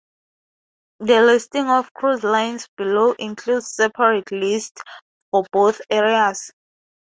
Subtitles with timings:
[1.01, 4.81] The listing of cruise lines below includes separate lists
[5.29, 6.49] for both areas.